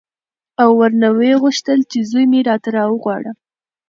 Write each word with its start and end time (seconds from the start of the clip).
او 0.61 0.69
ورنه 0.79 1.09
ویې 1.17 1.33
غوښتل 1.43 1.79
چې 1.91 1.99
زوی 2.09 2.25
مې 2.31 2.39
راته 2.49 2.69
راوغواړه. 2.77 3.31